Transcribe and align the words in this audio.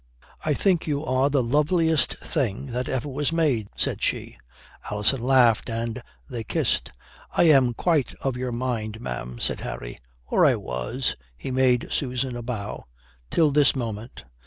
"I 0.43 0.55
think 0.55 0.87
you 0.87 1.05
are 1.05 1.29
the 1.29 1.43
loveliest 1.43 2.15
thing 2.21 2.71
that 2.71 2.89
ever 2.89 3.07
was 3.07 3.31
made," 3.31 3.67
said 3.75 4.01
she. 4.01 4.35
Alison 4.89 5.21
laughed, 5.21 5.69
and 5.69 6.01
they 6.27 6.43
kissed. 6.43 6.89
"I 7.33 7.43
am 7.43 7.75
quite 7.75 8.15
of 8.19 8.35
your 8.35 8.51
mind, 8.51 8.99
ma'am," 8.99 9.37
said 9.37 9.59
Harry. 9.61 9.99
"Or 10.25 10.43
I 10.43 10.55
was," 10.55 11.15
he 11.37 11.51
made 11.51 11.89
Susan 11.91 12.35
a 12.35 12.41
bow, 12.41 12.85
"till 13.29 13.51
this 13.51 13.75
moment." 13.75 14.23